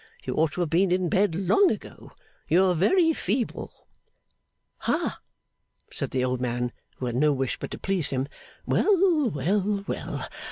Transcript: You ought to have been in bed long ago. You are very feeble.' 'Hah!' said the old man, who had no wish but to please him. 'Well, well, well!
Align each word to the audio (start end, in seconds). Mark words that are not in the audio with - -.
You 0.23 0.33
ought 0.33 0.53
to 0.53 0.61
have 0.61 0.69
been 0.71 0.91
in 0.91 1.09
bed 1.09 1.35
long 1.35 1.69
ago. 1.69 2.13
You 2.47 2.65
are 2.65 2.73
very 2.73 3.13
feeble.' 3.13 3.87
'Hah!' 4.79 5.19
said 5.91 6.09
the 6.09 6.25
old 6.25 6.41
man, 6.41 6.71
who 6.97 7.05
had 7.05 7.13
no 7.15 7.31
wish 7.31 7.59
but 7.59 7.69
to 7.69 7.77
please 7.77 8.09
him. 8.09 8.27
'Well, 8.65 9.29
well, 9.31 9.85
well! 9.87 10.27